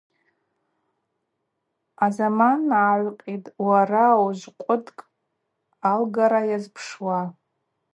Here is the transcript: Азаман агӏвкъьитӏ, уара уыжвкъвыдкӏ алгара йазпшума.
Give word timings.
Азаман 2.05 2.61
агӏвкъьитӏ, 2.91 3.51
уара 3.65 4.05
уыжвкъвыдкӏ 4.23 5.01
алгара 5.91 6.41
йазпшума. 6.49 7.19